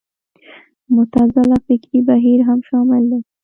[0.93, 3.19] معتزله فکري بهیر هم شامل دی